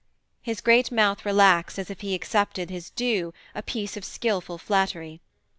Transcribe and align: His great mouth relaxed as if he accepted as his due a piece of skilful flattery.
His 0.41 0.61
great 0.61 0.91
mouth 0.91 1.27
relaxed 1.27 1.77
as 1.77 1.91
if 1.91 2.01
he 2.01 2.15
accepted 2.15 2.71
as 2.71 2.73
his 2.73 2.89
due 2.89 3.35
a 3.53 3.61
piece 3.61 3.95
of 3.95 4.03
skilful 4.03 4.57
flattery. 4.57 5.21